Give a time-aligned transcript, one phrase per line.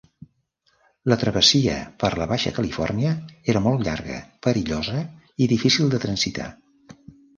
[1.11, 3.11] La travessia per la Baixa Califòrnia
[3.55, 4.17] era molt llarga,
[4.49, 5.07] perillosa
[5.47, 6.49] i difícil de transitar.